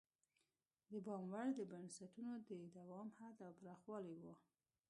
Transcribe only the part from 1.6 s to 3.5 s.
بنسټونو د دوام حد